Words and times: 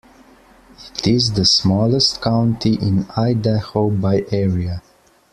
It 0.95 1.05
is 1.05 1.33
the 1.33 1.45
smallest 1.45 2.23
county 2.23 2.73
in 2.73 3.05
Idaho 3.15 3.91
by 3.91 4.25
area. 4.31 4.81